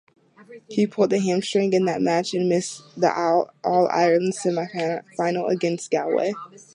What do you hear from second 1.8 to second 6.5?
that match and missed the All-Ireland semi-final against Galway.